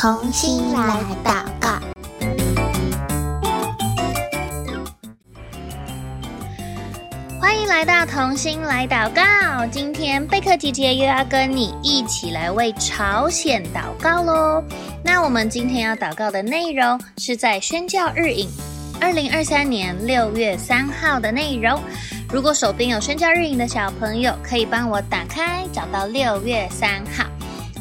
[0.00, 1.78] 同心来祷告。
[7.38, 9.66] 欢迎来到同心来祷告。
[9.66, 14.64] 今天贝克姐姐又要跟你一起来为朝鲜祷告喽。
[15.04, 18.48] 那我们今天要祷告的内容是在宣教日影
[19.02, 21.78] 二零二三年六月三号的内容。
[22.32, 27.26] 如果手边有宣教日影的小朋友，可以帮我打开，找到六月三号。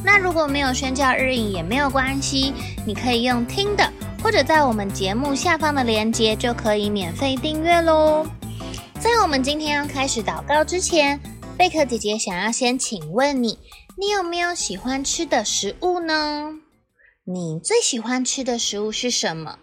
[0.03, 2.53] 那如果没有宣教日影也没有关系，
[2.85, 3.91] 你可以用听的，
[4.23, 8.25] 或者在我们节目下方的链接就可以免费订阅喽。
[8.99, 11.20] 在我们今天要开始祷告之前，
[11.58, 13.59] 贝克姐姐想要先请问你，
[13.98, 16.53] 你有没有喜欢吃的食物呢？
[17.25, 19.59] 你最喜欢吃的食物是什么？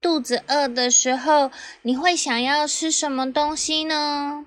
[0.00, 1.50] 肚子饿的时候，
[1.82, 4.46] 你会想要吃什么东西呢？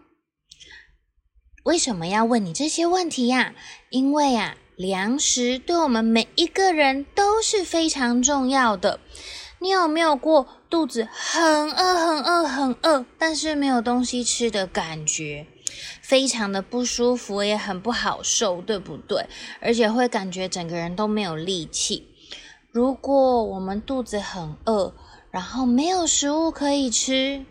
[1.63, 3.53] 为什么要问你这些问题呀？
[3.89, 8.99] 因为啊，粮食对我们每一个人都是非常重要的。
[9.59, 15.47] 你有没有过肚子很饿、很饿、很饿，但是没有东西吃的感觉？
[16.01, 19.25] 非常的不舒服，也很不好受，对不对？
[19.61, 22.09] 而且会感觉整个人都没有力气。
[22.71, 24.93] 如果我们肚子很饿，
[25.31, 27.45] 然后没有食物可以吃，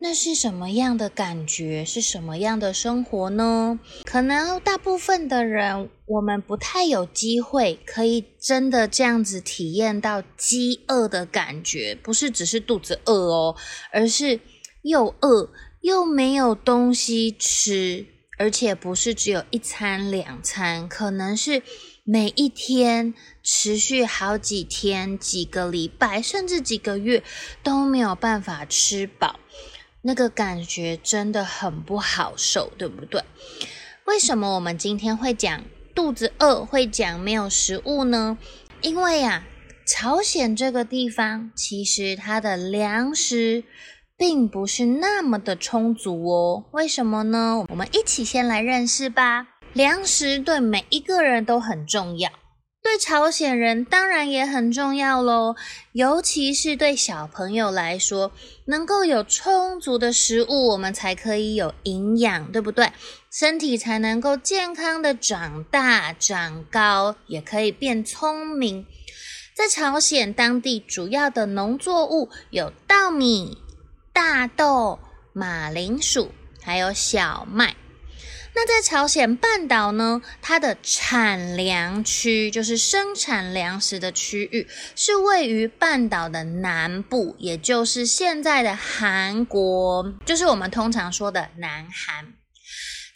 [0.00, 1.84] 那是什么样的感觉？
[1.84, 3.80] 是什么样的生活呢？
[4.04, 13.56] 可能大部分的人，我们不太有机会可以真的这样子体验到饥饿的感觉，不是只是肚子饿哦，
[13.90, 14.38] 而是
[14.82, 18.06] 又饿又没有东西吃，
[18.38, 21.62] 而且不是只有一餐两餐，可能是。
[22.10, 27.22] 每一天持续好几天、几个礼拜，甚至几个月
[27.62, 29.38] 都没有办法吃饱，
[30.02, 33.22] 那个感觉真的很不好受，对不对？
[34.06, 38.38] 为什么我们今天会讲肚子饿，会讲没有食物呢？
[38.80, 39.44] 因为呀，
[39.86, 43.64] 朝鲜这个地方其实它的粮食
[44.16, 46.64] 并不是那么的充足哦。
[46.72, 47.64] 为什么呢？
[47.68, 49.48] 我们一起先来认识吧。
[49.74, 52.30] 粮食对每一个人都很重要，
[52.88, 55.56] 对朝鲜人当然也很重要喽。
[55.92, 58.32] 尤其是对小朋友来说，
[58.64, 62.90] 能够有充足的食物，我们才可以有营养，对不对？
[63.30, 68.86] 身体才能够健康的长大、长高，也可以变聪明。
[69.54, 73.58] 在朝鲜当地，主要的农作物有稻米、
[74.14, 74.98] 大豆、
[75.34, 76.30] 马铃薯，
[76.62, 77.76] 还有小麦。
[78.60, 92.32] 那在朝鲜半岛呢，它的产粮区就是生产粮食的区域，是位于半岛的南部，也就是现在的韩国，就是我们通常说的南韩。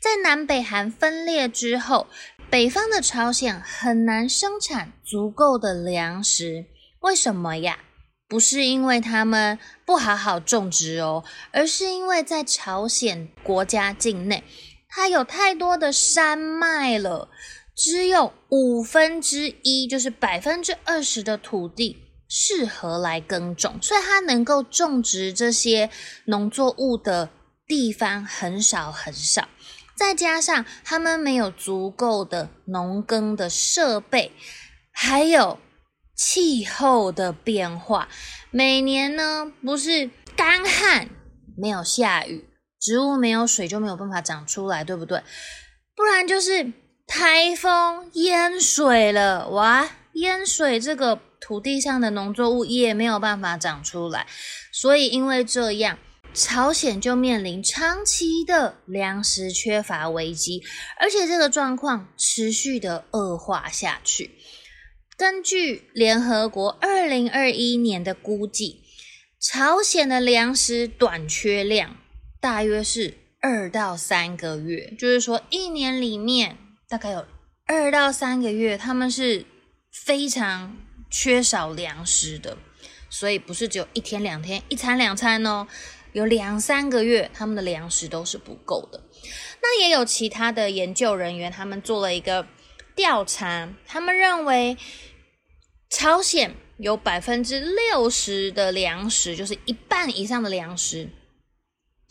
[0.01, 2.07] 在南北韩分裂之后，
[2.49, 6.67] 北方的朝鲜很难生产足够的粮食，
[7.01, 7.81] 为什么呀？
[8.29, 14.45] 不是因为他们不好好种植哦，而是因为在朝鲜国家境内。
[14.95, 17.31] 它有太多的山脉了，
[17.75, 21.97] 只有五分之一，就是百分之二十的土地
[22.29, 25.89] 适合来耕种，所以它能够种植这些
[26.27, 27.31] 农作物的
[27.67, 29.49] 地方很少很少。
[29.97, 34.33] 再加上他们没有足够的农耕的设备，
[34.91, 35.59] 还有
[36.15, 38.09] 气候的变化，
[38.51, 41.09] 每年呢不是干旱，
[41.57, 42.52] 没有下雨。
[42.83, 45.23] 植物没有水就没有办法长出来，对不对？
[45.95, 46.73] 不然就是
[47.07, 49.89] 台风淹水了，哇！
[50.15, 54.27] 淹水这个土地上的农作物也没有办法长出来，
[54.73, 55.99] 所以因为这样，
[56.35, 60.63] 朝鲜就面临长期的粮食缺乏危机，
[60.99, 64.33] 而且这个状况持续的恶化下去。
[65.17, 68.83] 根据联合国二零二一年的估计，
[69.41, 71.97] 朝鲜的粮食短缺量。
[72.43, 76.59] 大约是二到三个月，就是说一年里面
[76.89, 77.25] 大概有
[77.67, 79.47] 二到三个月，他们是
[79.93, 80.77] 非常
[81.09, 82.59] 缺少粮食的，
[83.09, 85.69] 所以不是只有一天两天一餐两餐哦，
[86.15, 89.05] 有两三个月他们的粮食都是不够的。
[89.63, 92.49] 那也有其他的研究人员，他们做了一个
[92.97, 94.77] 调查，他们认为
[95.89, 101.09] 朝鲜有百分之六十的粮食，就是一半以上的粮食。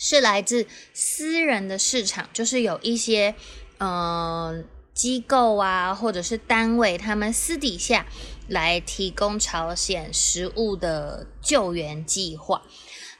[0.03, 0.65] 是来自
[0.95, 3.35] 私人的市场，就是有一些
[3.77, 4.63] 呃
[4.95, 8.07] 机构啊，或者是单位，他们私底下
[8.47, 12.63] 来提供朝鲜食物的救援计划。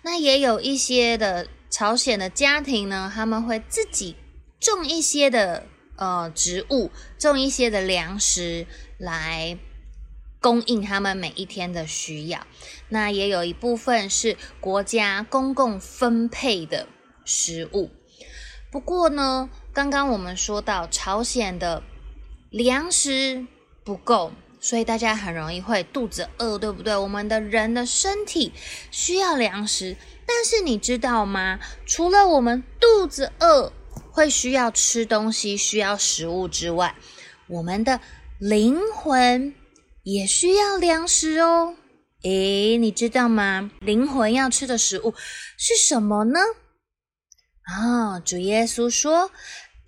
[0.01, 4.15] 那也有一些的朝鲜的家庭呢，他们会自己
[4.59, 5.67] 种一些的
[5.97, 6.89] 呃植物，
[7.19, 8.65] 种一些的粮食
[8.97, 9.55] 来
[10.41, 12.45] 供应他们每一天的需要。
[12.89, 16.87] 那也有一部分是国家公共分配的
[17.23, 17.89] 食物。
[18.71, 21.83] 不过呢，刚刚我们说到朝鲜的
[22.49, 23.45] 粮食
[23.83, 26.95] 不够，所以大家很容易会肚子饿，对不对？
[26.95, 28.53] 我们的人的身体
[28.89, 31.59] 需要粮食，但是你知道吗？
[31.85, 33.73] 除了我们肚子饿
[34.11, 36.95] 会需要吃东西、需要食物之外，
[37.47, 37.99] 我们的
[38.39, 39.53] 灵魂
[40.03, 41.75] 也需要粮食哦。
[42.23, 43.71] 诶，你知道吗？
[43.79, 45.13] 灵魂要吃的食物
[45.57, 46.39] 是什么呢？
[47.79, 49.31] 哦，主耶稣说。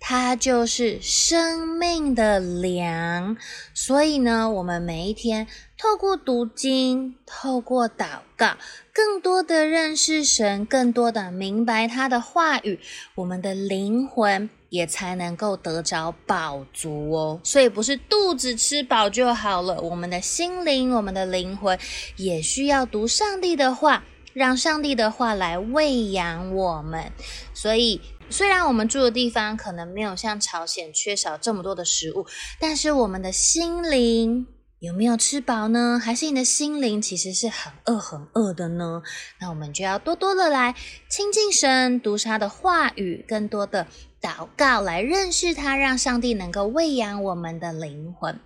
[0.06, 3.38] 它就是生命的粮，
[3.72, 5.46] 所以呢，我们每一天
[5.78, 8.58] 透过读经，透过祷告，
[8.92, 12.80] 更多的认识神，更多的明白他的话语，
[13.14, 17.40] 我们的灵魂也才能够得着饱足哦。
[17.44, 21.78] 所以不是肚子吃饱就好了，我们的心灵，我们的灵魂
[22.16, 27.12] 也需要读上帝的话，让上帝的话来喂养我们。
[27.54, 28.00] 所以。
[28.30, 32.26] 虽然我们住的地方可能没有像朝鲜缺少这么多的食物，
[32.58, 34.46] 但是我们的心灵
[34.84, 35.98] 有没有吃饱呢？
[35.98, 39.02] 还是你的心灵其实是很饿、很饿的呢？
[39.40, 40.74] 那我们就要多多的来
[41.08, 43.86] 亲近神，读他的话语，更多的
[44.20, 48.38] 祷告来认识他，让上帝能够喂养我们的灵魂。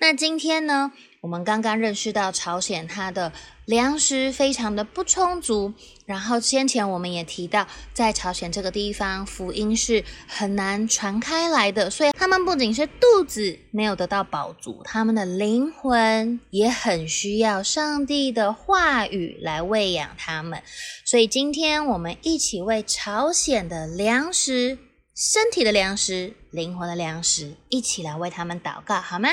[0.00, 3.30] 那今天呢，我们刚刚认识到朝鲜它的
[3.64, 5.72] 粮食非常的不充足。
[6.04, 20.62] 然后先前我们也提到，在朝鲜这个地方，福音是很难传开来的，所以他们不仅是肚子没有得到饱足，他们的灵魂也很需要上帝的话语来喂养他们。
[21.06, 24.76] 所以今天我们一起为朝鲜的粮食、
[25.14, 29.30] 身体的粮食、灵魂的粮食，一起来为他们祷告，好吗？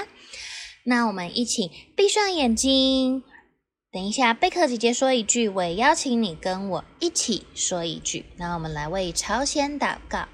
[0.85, 3.23] 那我们一起闭上眼睛。
[3.91, 8.27] 等一下，贝克姐姐说一句，我也邀请你跟我一起说一句。
[8.37, 10.29] 那我们来为朝鲜祷告。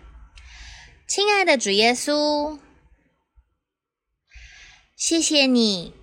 [1.07, 2.59] 亲爱的主耶稣，
[4.97, 5.93] 谢谢你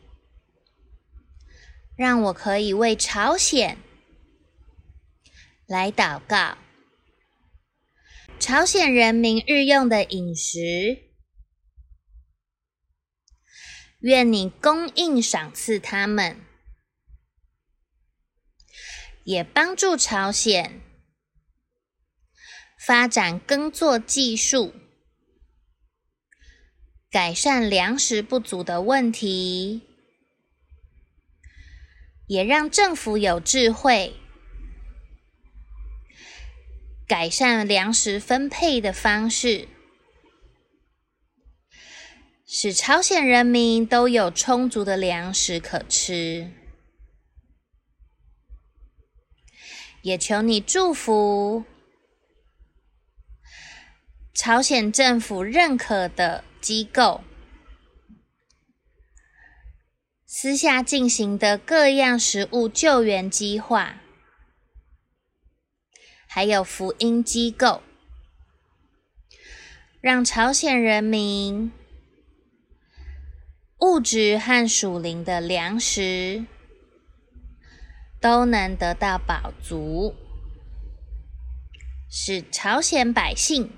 [1.94, 3.76] 让我可以为朝鲜
[5.66, 6.56] 来祷告。
[8.40, 11.02] 朝鲜人民日用的饮食，
[14.00, 16.40] 愿你供应赏赐他们。
[19.24, 20.80] 也帮助朝鲜。
[22.84, 24.74] 发展耕作技术，
[27.08, 29.82] 改善粮食不足的问题，
[32.26, 34.16] 也让政府有智慧，
[37.06, 39.68] 改善粮食分配的方式，
[42.44, 46.50] 使朝鲜人民都有充足的粮食可吃。
[50.02, 51.64] 也求你祝福。
[54.34, 57.22] 朝鲜政府认可的机构，
[60.26, 64.00] 私下进行的各样食物救援计划，
[66.26, 67.82] 还有福音机构，
[70.00, 71.70] 让朝鲜人民
[73.80, 76.46] 物质和属灵的粮食。
[78.22, 80.14] 都能得到饱足，
[82.08, 83.72] 使朝鲜百姓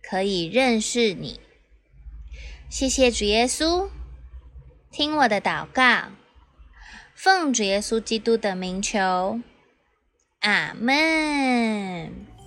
[0.00, 1.40] 可以认识你。
[2.70, 3.88] 谢谢主耶稣，
[4.92, 6.12] 听我的祷告，
[7.12, 9.40] 奉主耶稣基督的名求，
[10.38, 12.37] 阿门。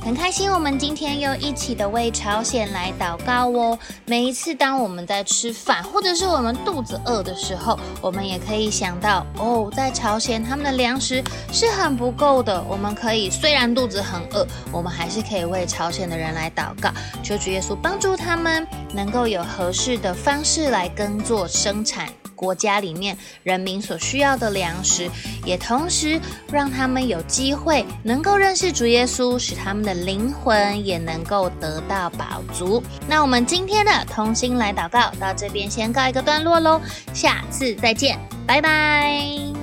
[0.00, 3.78] 很开心，我们今天又一起的为朝鲜来祷告哦。
[4.06, 12.62] 每一次当我们在吃饭，或者是我们肚子饿的时候，我们也可以想到哦，在朝鲜他们的粮食是很不够的。
[12.68, 16.90] 我们可以虽然肚子很饿，我们还是可以为朝鲜的人来祷告，
[17.22, 22.08] 求主耶稣帮助他们能够有合适的方式来耕作生产。
[22.38, 25.10] 国家里面人民所需要的粮食，
[25.44, 26.20] 也同时
[26.52, 32.80] 让他们有机会能够认识主耶稣，使他们的灵魂也能够得到饱足。
[33.08, 36.80] 那我们今天的同心来祷告到这边先告一个段落喽，
[37.12, 38.16] 下次再见，
[38.46, 39.57] 拜拜。